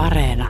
Areena. 0.00 0.48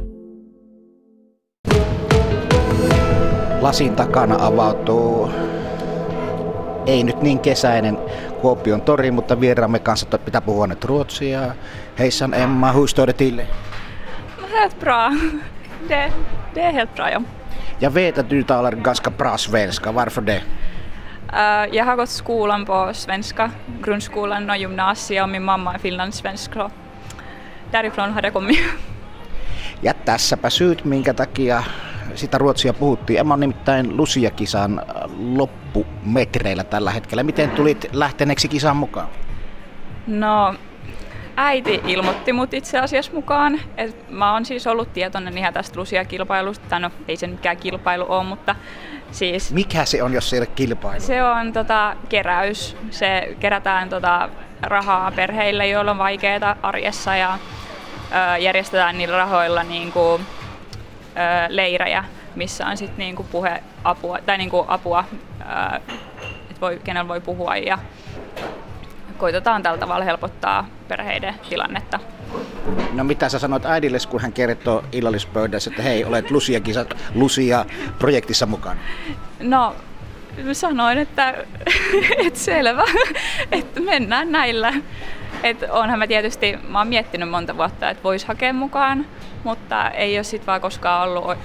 Lasin 3.60 3.96
takana 3.96 4.36
avautuu 4.40 5.30
ei 6.86 7.04
nyt 7.04 7.22
niin 7.22 7.38
kesäinen 7.38 7.98
Kuopion 8.40 8.80
tori, 8.80 9.10
mutta 9.10 9.40
vieraamme 9.40 9.78
kanssa 9.78 10.18
pitää 10.18 10.40
puhua 10.40 10.66
nyt 10.66 10.84
ruotsia. 10.84 11.40
Heissan 11.98 12.34
Emma, 12.34 12.72
hur 12.72 12.88
står 12.88 13.06
det 13.06 13.12
till? 13.12 13.42
Helt 14.52 14.80
bra. 14.80 15.12
Det, 15.88 16.12
det 16.54 16.62
är 16.62 16.72
helt 16.72 16.94
bra, 16.94 17.10
ja. 17.10 17.22
Jag 17.80 17.90
vet 17.90 18.18
att 18.18 18.30
du 18.30 18.42
talar 18.42 18.72
ganska 18.72 19.10
bra 19.10 19.36
svenska, 19.38 19.92
varför 19.92 20.22
det? 20.22 20.42
Uh, 21.32 21.76
jag 21.76 21.84
har 21.84 21.96
gått 21.96 22.08
skolan 22.08 22.66
på 22.66 22.90
svenska, 22.92 23.50
grundskolan 23.82 24.50
och 24.50 24.56
gymnasiet 24.56 25.22
och 25.22 25.28
min 25.28 25.44
mamma 25.44 25.74
är 25.74 25.78
finlandssvensk. 25.78 26.50
Därifrån 27.70 28.12
har 28.12 28.22
det 28.22 28.30
kommit. 28.30 28.58
Ja 29.82 29.94
tässäpä 29.94 30.50
syyt, 30.50 30.84
minkä 30.84 31.14
takia 31.14 31.62
sitä 32.14 32.38
ruotsia 32.38 32.72
puhuttiin. 32.72 33.20
Emma 33.20 33.34
on 33.34 33.40
nimittäin 33.40 33.96
Lucia-kisan 33.96 34.82
loppumetreillä 35.18 36.64
tällä 36.64 36.90
hetkellä. 36.90 37.22
Miten 37.22 37.50
tulit 37.50 37.86
lähteneeksi 37.92 38.48
kisaan 38.48 38.76
mukaan? 38.76 39.08
No, 40.06 40.54
äiti 41.36 41.80
ilmoitti 41.86 42.32
mut 42.32 42.54
itse 42.54 42.78
asiassa 42.78 43.12
mukaan. 43.12 43.60
Et 43.76 44.10
mä 44.10 44.32
oon 44.32 44.44
siis 44.44 44.66
ollut 44.66 44.92
tietoinen 44.92 45.38
ihan 45.38 45.52
tästä 45.52 45.80
Lucia-kilpailusta. 45.80 46.66
Tai 46.68 46.80
no, 46.80 46.90
ei 47.08 47.16
se 47.16 47.26
mikään 47.26 47.56
kilpailu 47.56 48.06
ole, 48.08 48.24
mutta 48.24 48.56
siis... 49.10 49.52
Mikä 49.52 49.84
se 49.84 50.02
on, 50.02 50.12
jos 50.12 50.30
se 50.30 50.36
ei 50.36 50.40
ole 50.40 50.46
kilpailu? 50.46 51.00
Se 51.00 51.24
on 51.24 51.52
tota, 51.52 51.96
keräys. 52.08 52.76
Se 52.90 53.36
kerätään 53.40 53.88
tota, 53.88 54.28
rahaa 54.62 55.10
perheille, 55.10 55.68
joilla 55.68 55.90
on 55.90 55.98
vaikeaa 55.98 56.56
arjessa 56.62 57.16
ja 57.16 57.38
järjestetään 58.40 58.98
niillä 58.98 59.16
rahoilla 59.16 59.62
niin 59.62 59.92
kuin, 59.92 60.26
leirejä, 61.48 62.04
missä 62.34 62.66
on 62.66 62.76
sitten 62.76 62.98
niinku 62.98 63.22
puheapua, 63.22 64.18
tai 64.26 64.38
niinku 64.38 64.64
apua, 64.68 65.04
ö, 65.40 65.76
että 66.50 66.60
voi, 66.60 66.80
kenellä 66.84 67.08
voi 67.08 67.20
puhua 67.20 67.56
ja 67.56 67.78
koitetaan 69.18 69.62
tällä 69.62 69.78
tavalla 69.78 70.04
helpottaa 70.04 70.66
perheiden 70.88 71.34
tilannetta. 71.48 72.00
No 72.92 73.04
mitä 73.04 73.28
sä 73.28 73.38
sanoit 73.38 73.66
äidille, 73.66 73.98
kun 74.08 74.20
hän 74.20 74.32
kertoo 74.32 74.84
illallispöydässä, 74.92 75.70
että 75.70 75.82
hei, 75.82 76.04
olet 76.04 76.30
Lucia-projektissa 77.14 78.46
mukana? 78.46 78.80
No, 79.40 79.76
sanoin, 80.52 80.98
että, 80.98 81.34
että 82.26 82.38
selvä, 82.38 82.84
että 83.52 83.80
mennään 83.80 84.32
näillä. 84.32 84.74
Et 85.42 85.62
onhan 85.70 85.98
mä 85.98 86.06
tietysti, 86.06 86.58
mä 86.68 86.78
oon 86.78 86.88
miettinyt 86.88 87.30
monta 87.30 87.56
vuotta, 87.56 87.90
että 87.90 88.02
vois 88.02 88.24
hakea 88.24 88.52
mukaan, 88.52 89.06
mutta 89.44 89.90
ei 89.90 90.16
ole 90.16 90.24
sit 90.24 90.46
vaan 90.46 90.60
koskaan 90.60 91.08
ollut 91.08 91.38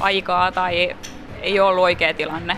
aikaa 0.00 0.52
tai 0.52 0.96
ei 1.42 1.60
ole 1.60 1.68
ollut 1.68 1.82
oikea 1.84 2.14
tilanne. 2.14 2.56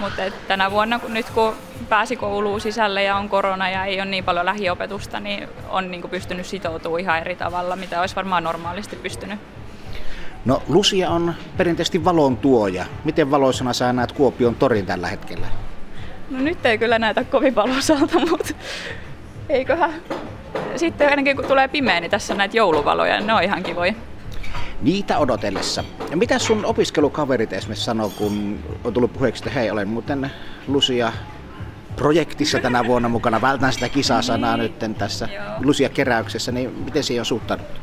Mutta 0.00 0.22
tänä 0.48 0.70
vuonna, 0.70 0.98
kun 0.98 1.14
nyt 1.14 1.30
kun 1.30 1.54
pääsi 1.88 2.16
kouluun 2.16 2.60
sisälle 2.60 3.02
ja 3.02 3.16
on 3.16 3.28
korona 3.28 3.70
ja 3.70 3.84
ei 3.84 4.00
ole 4.00 4.04
niin 4.04 4.24
paljon 4.24 4.46
lähiopetusta, 4.46 5.20
niin 5.20 5.48
on 5.68 5.90
niin 5.90 6.10
pystynyt 6.10 6.46
sitoutumaan 6.46 7.00
ihan 7.00 7.18
eri 7.18 7.36
tavalla, 7.36 7.76
mitä 7.76 8.00
olisi 8.00 8.16
varmaan 8.16 8.44
normaalisti 8.44 8.96
pystynyt. 8.96 9.40
No 10.46 10.62
Lucia 10.68 11.10
on 11.10 11.34
perinteisesti 11.56 12.04
valon 12.04 12.36
tuoja. 12.36 12.84
Miten 13.04 13.30
valoisena 13.30 13.72
sä 13.72 13.92
näet 13.92 14.12
Kuopion 14.12 14.54
torin 14.54 14.86
tällä 14.86 15.08
hetkellä? 15.08 15.46
No 16.30 16.40
nyt 16.40 16.66
ei 16.66 16.78
kyllä 16.78 16.98
näytä 16.98 17.24
kovin 17.24 17.54
valoisalta, 17.54 18.18
mutta 18.30 18.54
eiköhän. 19.48 19.94
Sitten 20.76 21.08
ainakin 21.08 21.36
kun 21.36 21.44
tulee 21.44 21.68
pimeä, 21.68 22.00
niin 22.00 22.10
tässä 22.10 22.34
on 22.34 22.38
näitä 22.38 22.56
jouluvaloja, 22.56 23.20
ne 23.20 23.32
on 23.32 23.42
ihan 23.42 23.62
kivoja. 23.62 23.94
Niitä 24.82 25.18
odotellessa. 25.18 25.84
Ja 26.10 26.16
mitä 26.16 26.38
sun 26.38 26.64
opiskelukaverit 26.64 27.52
esimerkiksi 27.52 27.84
sanoo, 27.84 28.10
kun 28.10 28.58
on 28.84 28.92
tullut 28.92 29.12
puheeksi, 29.12 29.40
että 29.40 29.60
hei, 29.60 29.70
olen 29.70 29.88
muuten 29.88 30.30
Lucia 30.68 31.12
projektissa 31.96 32.58
tänä 32.58 32.86
vuonna 32.86 33.08
mukana. 33.08 33.40
Vältän 33.40 33.72
sitä 33.72 33.88
kisasanaa 33.88 34.56
niin. 34.56 34.72
nyt 34.80 34.98
tässä 34.98 35.28
Lucia-keräyksessä, 35.64 36.52
niin 36.52 36.70
miten 36.84 37.04
siihen 37.04 37.20
on 37.20 37.26
suhtauduttu? 37.26 37.80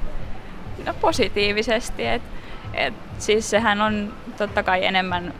No 0.86 0.94
positiivisesti. 0.94 2.06
Et, 2.06 2.22
et, 2.74 2.94
siis 3.18 3.50
sehän 3.50 3.82
on 3.82 4.14
totta 4.38 4.64
kai 4.64 4.86
enemmän 4.86 5.34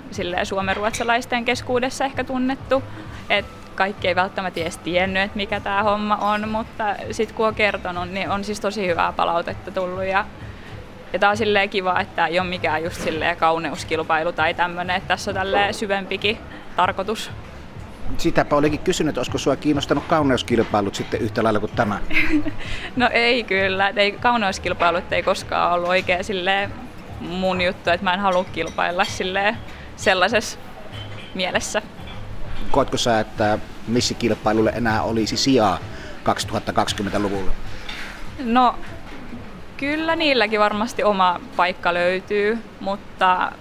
suomenruotsalaisten 0.44 1.46
keskuudessa 1.46 2.06
ehkä 2.06 2.24
tunnettu. 2.24 2.84
Et 3.30 3.46
kaikki 3.76 4.08
ei 4.08 4.16
välttämättä 4.16 4.60
edes 4.60 4.78
tiennyt, 4.78 5.24
että 5.24 5.38
mikä 5.38 5.60
tämä 5.60 5.84
homma 5.84 6.16
on, 6.16 6.50
mutta 6.50 6.96
sitten 7.12 7.38
kun 7.38 7.48
on 7.48 7.56
kertonut, 7.56 8.10
niin 8.10 8.30
on 8.30 8.44
siis 8.44 8.60
tosi 8.60 8.88
hyvää 8.88 9.14
palautetta 9.14 9.72
tullut 9.72 10.04
ja 10.04 10.26
ja 11.14 11.20
tää 11.20 11.30
on 11.30 11.38
silleen 11.38 11.70
kiva, 11.70 12.00
että 12.00 12.28
ei 12.28 12.40
ole 12.40 12.48
mikään 12.50 12.84
just 12.84 13.02
silleen 13.02 13.38
kauneuskilpailu 13.38 14.32
tai 14.32 14.54
tämmöinen, 14.54 14.96
että 14.96 15.08
tässä 15.08 15.32
on 15.32 15.36
tälleen 15.36 15.74
syvempikin 15.74 16.38
tarkoitus. 16.76 17.32
Sitäpä 18.18 18.56
olikin 18.56 18.80
kysynyt, 18.80 19.10
että 19.10 19.20
olisiko 19.20 19.38
sua 19.38 19.56
kiinnostanut 19.56 20.04
kauneuskilpailut 20.08 20.96
sitten 20.96 21.22
yhtä 21.22 21.44
lailla 21.44 21.60
kuin 21.60 21.72
tämä? 21.76 22.00
no 22.96 23.10
ei 23.14 23.44
kyllä, 23.44 23.94
ei, 23.96 24.12
kauneuskilpailut 24.12 25.14
ei 25.14 25.24
koskaan 25.24 25.74
ollut 25.74 25.90
oikein 25.90 26.24
silleen 26.24 26.74
mun 27.24 27.62
juttu, 27.62 27.90
että 27.90 28.04
mä 28.04 28.14
en 28.14 28.20
halua 28.20 28.44
kilpailla 28.44 29.06
silleen 29.06 29.58
sellaisessa 29.96 30.60
mielessä. 31.34 31.82
Koetko 32.72 32.98
sä, 32.98 33.20
että 33.20 33.60
missä 33.88 34.14
kilpailulle 34.14 34.72
enää 34.76 35.02
olisi 35.02 35.38
sijaa 35.38 35.80
2020-luvulla? 36.26 37.52
No 38.44 38.76
Kyllä 39.84 40.16
niilläkin 40.16 40.60
varmasti 40.60 41.04
oma 41.04 41.40
paikka 41.56 41.94
löytyy, 41.94 42.58
mutta 42.80 43.52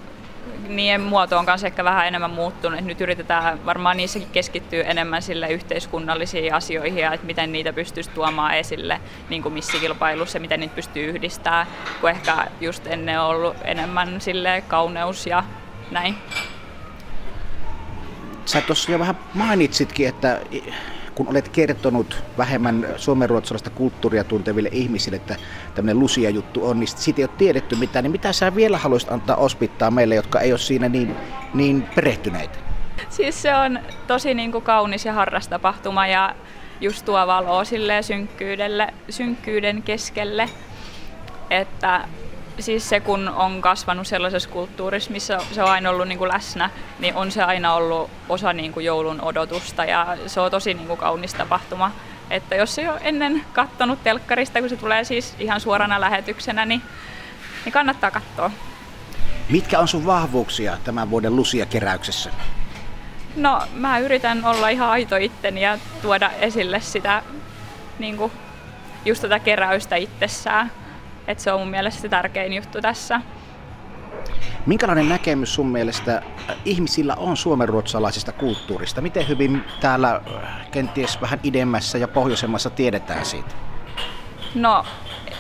niiden 0.69 1.01
muoto 1.01 1.39
on 1.39 1.47
kanssa 1.47 1.67
ehkä 1.67 1.85
vähän 1.85 2.07
enemmän 2.07 2.31
muuttunut. 2.31 2.81
Nyt 2.81 3.01
yritetään 3.01 3.67
varmaan 3.67 3.97
niissäkin 3.97 4.29
keskittyä 4.33 4.83
enemmän 4.83 5.23
sille 5.23 5.51
yhteiskunnallisiin 5.51 6.55
asioihin 6.55 6.99
ja 6.99 7.13
että 7.13 7.27
miten 7.27 7.53
niitä 7.53 7.73
pystyisi 7.73 8.11
tuomaan 8.11 8.55
esille 8.55 9.01
niin 9.29 9.43
kuin 9.43 9.53
missikilpailussa, 9.53 10.39
miten 10.39 10.61
niitä 10.61 10.75
pystyy 10.75 11.11
yhdistämään, 11.11 11.67
kun 12.01 12.11
ehkä 12.11 12.47
just 12.61 12.87
ennen 12.87 13.21
on 13.21 13.27
ollut 13.27 13.57
enemmän 13.65 14.21
sille 14.21 14.65
kauneus 14.69 15.27
ja 15.27 15.45
näin. 15.91 16.15
Sä 18.45 18.61
tuossa 18.61 18.93
jo 18.93 18.99
vähän 18.99 19.19
mainitsitkin, 19.35 20.09
että 20.09 20.41
kun 21.15 21.29
olet 21.29 21.49
kertonut 21.49 22.23
vähemmän 22.39 22.87
suomenruotsalaista 22.97 23.71
kulttuuria 23.71 24.25
tunteville 24.25 24.69
ihmisille, 24.73 25.17
että 25.17 25.37
tämmöinen 25.75 25.99
Lusia-juttu 25.99 26.67
on, 26.67 26.81
niin 26.81 26.89
siitä 26.89 27.21
ei 27.21 27.25
ole 27.25 27.37
tiedetty 27.39 27.77
mitään, 27.77 28.03
niin 28.03 28.13
mitä 28.13 28.33
sä 28.33 28.55
vielä 28.55 28.79
haluaisit 28.79 29.13
antaa 29.13 29.37
ospittaa 29.37 29.91
meille, 29.91 30.15
jotka 30.15 30.41
ei 30.41 30.53
ole 30.53 30.59
siinä 30.59 30.89
niin, 30.89 31.17
niin 31.55 31.89
perehtyneitä? 31.95 32.59
Siis 33.11 33.43
se 33.43 33.55
on 33.55 33.79
tosi 34.07 34.35
niin 34.35 34.53
kuin 34.53 34.65
kaunis 34.65 35.05
ja 35.05 35.13
harras 35.13 35.49
tapahtuma 35.49 36.07
ja 36.07 36.35
just 36.81 37.05
tuo 37.05 37.27
valoa 37.27 37.63
synkkyydelle, 38.01 38.89
synkkyyden 39.11 39.83
keskelle, 39.83 40.49
että 41.51 42.09
siis 42.61 42.89
se 42.89 43.01
kun 43.01 43.29
on 43.29 43.61
kasvanut 43.61 44.07
sellaisessa 44.07 44.49
kulttuurissa, 44.49 45.11
missä 45.11 45.39
se 45.53 45.63
on 45.63 45.71
aina 45.71 45.91
ollut 45.91 46.09
niin 46.09 46.19
kuin 46.19 46.33
läsnä, 46.33 46.71
niin 46.99 47.15
on 47.15 47.31
se 47.31 47.43
aina 47.43 47.75
ollut 47.75 48.11
osa 48.29 48.53
niin 48.53 48.73
kuin 48.73 48.87
joulun 48.87 49.21
odotusta 49.21 49.85
ja 49.85 50.17
se 50.27 50.41
on 50.41 50.51
tosi 50.51 50.75
niin 50.75 50.87
kuin 50.87 50.99
kaunis 50.99 51.35
tapahtuma. 51.35 51.93
Että 52.31 52.55
jos 52.55 52.79
ei 52.79 52.89
ole 52.89 53.01
ennen 53.03 53.45
kattonut 53.53 54.03
telkkarista, 54.03 54.61
kun 54.61 54.69
se 54.69 54.77
tulee 54.77 55.05
siis 55.05 55.35
ihan 55.39 55.61
suorana 55.61 56.01
lähetyksenä, 56.01 56.65
niin, 56.65 56.83
niin 57.65 57.73
kannattaa 57.73 58.11
katsoa. 58.11 58.51
Mitkä 59.49 59.79
on 59.79 59.89
sun 59.89 60.07
vahvuuksia 60.07 60.79
tämän 60.85 61.11
vuoden 61.11 61.37
Lusia-keräyksessä? 61.37 62.31
No 63.37 63.63
mä 63.75 63.99
yritän 63.99 64.45
olla 64.45 64.69
ihan 64.69 64.91
aito 64.91 65.17
itteni 65.17 65.63
ja 65.63 65.79
tuoda 66.03 66.31
esille 66.31 66.81
sitä 66.81 67.23
niin 67.99 68.17
kuin, 68.17 68.33
just 69.05 69.23
tätä 69.23 69.39
keräystä 69.39 69.97
itsessään 69.97 70.73
et 71.29 71.39
se 71.39 71.53
on 71.53 71.61
mun 71.61 71.71
mielestä 71.71 72.03
se 72.03 72.09
tärkein 72.09 72.53
juttu 72.53 72.81
tässä. 72.81 73.21
Minkälainen 74.67 75.09
näkemys 75.09 75.55
sun 75.55 75.69
mielestä 75.69 76.23
ihmisillä 76.65 77.15
on 77.15 77.37
suomenruotsalaisesta 77.37 78.33
kulttuurista? 78.33 79.01
Miten 79.01 79.29
hyvin 79.29 79.65
täällä 79.81 80.21
äh, 80.37 80.71
kenties 80.71 81.21
vähän 81.21 81.41
idemmässä 81.43 81.99
ja 81.99 82.09
pohjoisemmassa 82.09 82.71
tiedetään 82.71 83.25
siitä? 83.25 83.55
No, 84.55 84.85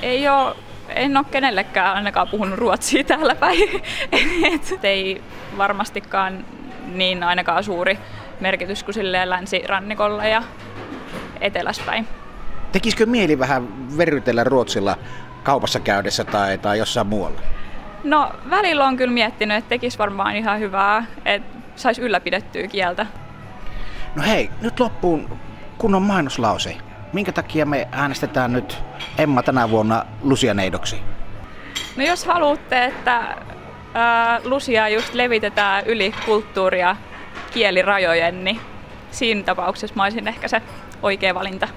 ei 0.02 0.28
ole, 0.28 0.56
en 0.88 1.16
ole 1.16 1.26
kenellekään 1.30 1.94
ainakaan 1.94 2.28
puhunut 2.28 2.58
ruotsia 2.58 3.04
täällä 3.04 3.34
päin. 3.34 3.82
Et 4.54 4.84
ei 4.84 5.22
varmastikaan 5.56 6.44
niin 6.86 7.22
ainakaan 7.22 7.64
suuri 7.64 7.98
merkitys 8.40 8.82
kuin 8.82 8.94
silleen 8.94 9.30
länsirannikolla 9.30 10.24
ja 10.24 10.42
eteläspäin. 11.40 12.06
Tekisikö 12.72 13.06
mieli 13.06 13.38
vähän 13.38 13.68
verrytellä 13.98 14.44
Ruotsilla 14.44 14.96
kaupassa 15.42 15.80
käydessä 15.80 16.24
tai, 16.24 16.58
tai 16.58 16.78
jossain 16.78 17.06
muualla? 17.06 17.40
No 18.04 18.32
välillä 18.50 18.84
on 18.84 18.96
kyllä 18.96 19.12
miettinyt, 19.12 19.56
että 19.56 19.68
tekisi 19.68 19.98
varmaan 19.98 20.36
ihan 20.36 20.60
hyvää, 20.60 21.04
että 21.24 21.58
saisi 21.76 22.02
ylläpidettyä 22.02 22.66
kieltä. 22.66 23.06
No 24.16 24.22
hei, 24.22 24.50
nyt 24.60 24.80
loppuun 24.80 25.38
kunnon 25.78 26.02
mainoslause. 26.02 26.76
Minkä 27.12 27.32
takia 27.32 27.66
me 27.66 27.88
äänestetään 27.92 28.52
nyt 28.52 28.78
Emma 29.18 29.42
tänä 29.42 29.70
vuonna 29.70 30.04
Lucianeidoksi? 30.22 31.02
No 31.96 32.04
jos 32.04 32.24
haluatte, 32.24 32.84
että 32.84 33.36
ää, 33.94 34.40
Lucia 34.44 34.88
just 34.88 35.14
levitetään 35.14 35.86
yli 35.86 36.14
kulttuuria 36.26 36.96
kielirajojen, 37.50 38.44
niin 38.44 38.60
siinä 39.10 39.42
tapauksessa 39.42 39.96
mä 39.96 40.02
olisin 40.02 40.28
ehkä 40.28 40.48
se 40.48 40.62
oikea 41.02 41.34
valinta. 41.34 41.68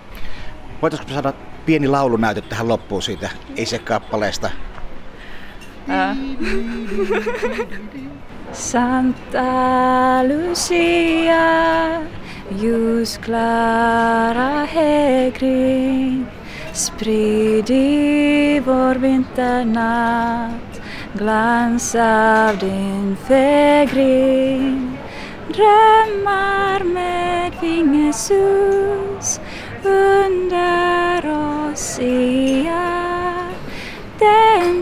Voitaisiko 0.81 1.13
saada 1.13 1.33
pieni 1.65 1.87
laulunäytö 1.87 2.41
tähän 2.41 2.67
loppuun 2.67 3.01
siitä 3.01 3.29
Ise-kappaleesta? 3.55 4.49
Ää. 5.87 6.15
Santa 8.51 9.43
Lucia, 10.27 12.01
ljus 12.61 13.17
klara 13.17 14.65
hägring 14.65 16.25
Sprid 16.73 17.69
i 17.69 18.61
vår 18.65 19.01
vinternatt 19.01 20.81
glans 21.17 21.95
av 21.95 22.59
din 22.59 23.17
fägring 23.27 24.97
Drömmar 25.47 26.83
med 26.83 27.51
vingesus 27.61 28.74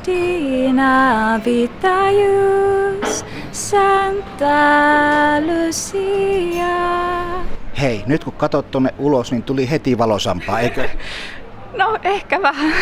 dina 0.05 1.39
vita 1.45 2.11
ljus 2.11 3.25
Santa 3.51 4.49
Lucia. 5.41 6.65
Hei, 7.81 8.03
nyt 8.05 8.23
kun 8.23 8.33
katsot 8.33 8.71
tuonne 8.71 8.93
ulos, 8.97 9.31
niin 9.31 9.43
tuli 9.43 9.69
heti 9.69 9.97
valosampaa, 9.97 10.59
eikö? 10.59 10.89
No, 11.77 11.97
ehkä 12.03 12.41
vähän. 12.41 12.73